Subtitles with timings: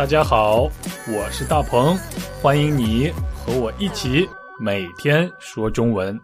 [0.00, 0.62] 大家好，
[1.14, 1.94] 我是大鹏，
[2.40, 4.26] 欢迎你和我一起
[4.58, 6.18] 每天说中文。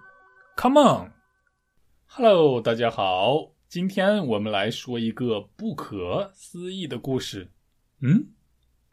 [0.56, 7.50] Come on，Hello，大家好，今天我们来说一个不可思议的故事。
[8.00, 8.28] 嗯，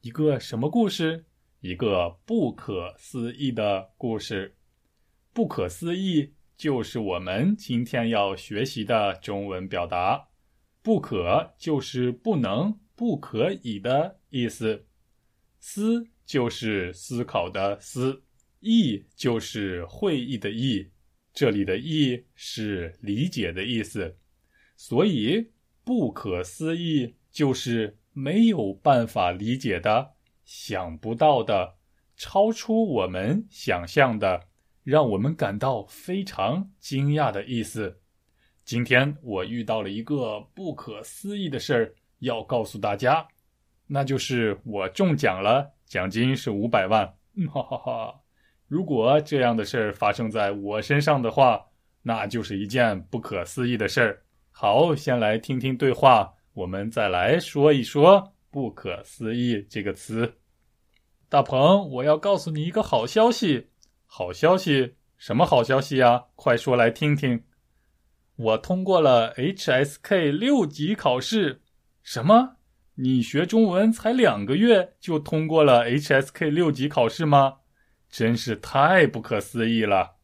[0.02, 1.24] 一个什么故事？
[1.62, 4.54] 一个不可思议的故事。
[5.32, 10.28] 不可思议就是我们今天要学习的中文表达。
[10.82, 12.78] 不可就是不能。
[12.96, 14.84] 不可以的意思，
[15.60, 18.20] 思就是思考的思，
[18.62, 20.90] 意就是会议的议，
[21.32, 24.18] 这里的议是理解的意思，
[24.76, 25.52] 所以
[25.84, 31.76] 不可思议就是没有办法理解的、想不到的、
[32.18, 34.48] 超出我们想象的、
[34.84, 38.02] 让我们感到非常惊讶的意思。
[38.66, 41.96] 今天我遇到了一个不可思议的事儿。
[42.20, 43.28] 要告诉大家，
[43.94, 47.06] 那就是我中奖了，奖金是五百万。
[47.54, 48.16] 哈哈哈！
[48.68, 51.64] 如果这样的事儿发生在我身上的话，
[52.02, 54.24] 那就是一件不可思议的事儿。
[54.50, 60.40] 好，先来听听对话，我们再来说一说“不可思议”这个词。
[61.30, 63.70] 大鹏，我要告诉你一个好消息。
[64.08, 64.96] 好消息？
[65.20, 66.26] 什么好消息呀？
[66.34, 67.44] 快说来听听。
[68.38, 71.62] 我通过了 HSK 六级考试。
[72.02, 72.56] 什么？
[72.96, 77.56] 你学中文才两个月就通过了 HSK 六级考试吗？
[78.08, 80.18] 真是太不可思议了！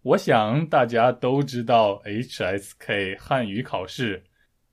[0.00, 4.24] 我想大家都知道 HSK 汉语考试。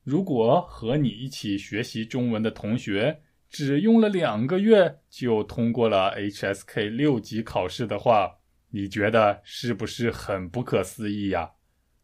[0.04, 8.38] 如果和你一起学习中文的同学只用了两个月就通过了 HSK 六级考试的话，
[8.70, 11.50] 你觉得是不是很不可思议呀？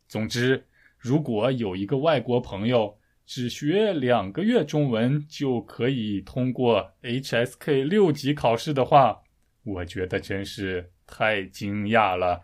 [0.06, 0.66] 总之，
[1.06, 9.22] 如果有一个外国朋友只学两个月中文就可以通过 HSK 六级考试的话，
[9.62, 12.42] 我觉得真是太惊讶了，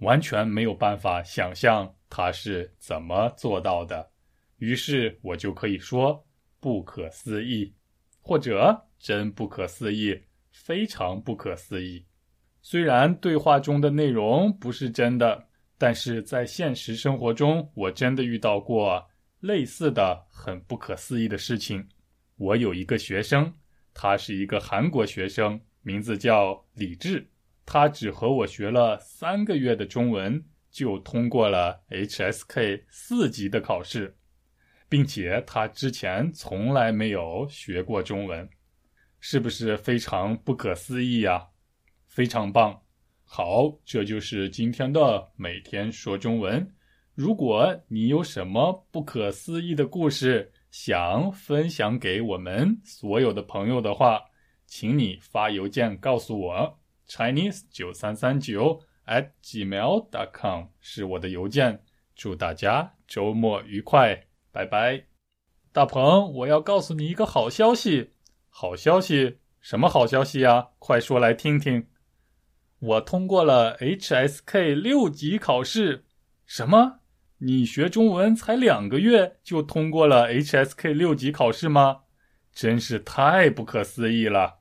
[0.00, 4.10] 完全没有办法想象他是怎么做到的。
[4.58, 6.26] 于是我就可以说
[6.60, 7.72] 不可思议，
[8.20, 10.20] 或者真不可思议，
[10.52, 12.04] 非常不可思议。
[12.60, 15.46] 虽然对话中的内容不是真的。
[15.76, 19.06] 但是在现实生活中，我真的遇到过
[19.40, 21.88] 类似的很不可思议的事情。
[22.36, 23.52] 我有一个学生，
[23.92, 27.28] 他是一个韩国学生，名字叫李智。
[27.66, 34.16] 他只和我学了三个月的中文，就通过了 HSK 四级的考试，
[34.88, 38.48] 并且他之前从来没有学过中文，
[39.18, 41.48] 是不是非常不可思议呀？
[42.06, 42.83] 非常棒。
[43.36, 46.64] 好，这就是今天的每天说中文。
[47.16, 54.20] 如果你有什么不可思议的故事想分享给我们所有的朋友的话，
[54.68, 56.78] 请你发邮件告诉我
[57.08, 61.82] ，chinese 九三三九 at gmail dot com 是我的邮件。
[62.14, 64.16] 祝大家周末愉快，
[64.52, 65.06] 拜拜。
[65.72, 68.12] 大鹏，我要告诉你一个好消息。
[68.48, 69.40] 好消息？
[69.60, 70.68] 什么好消息呀？
[70.78, 71.84] 快说来听听。
[72.84, 76.04] 我通过了 HSK 六级考试。
[76.44, 77.00] 什么？
[77.38, 82.02] 你学中文才两个月就通过了 HSK 六级考试吗？
[82.52, 84.60] 真是太不可思议了！